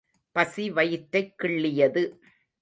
பசி 0.35 0.71
வயிற்றைக் 0.71 1.33
கிள்ளியது. 1.43 2.03